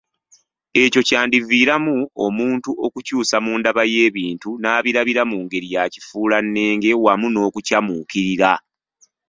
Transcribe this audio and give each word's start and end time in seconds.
Ekyo 0.83 1.01
kyandiviiramu 1.07 1.95
omuntu 2.25 2.69
okukyusa 2.85 3.37
mu 3.45 3.53
ndaba 3.59 3.83
y'ebintu, 3.93 4.49
n'abiraba 4.57 5.23
mu 5.31 5.37
ngeri 5.43 5.67
ya 5.75 5.83
kifuulannenge, 5.93 6.91
wamu 7.03 7.27
n'okukyamuukirira 7.31 8.51